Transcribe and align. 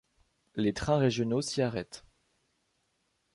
Les 0.55 0.73
trains 0.73 0.97
régionaux 0.97 1.43
s'y 1.43 1.61
arrêtent. 1.61 2.03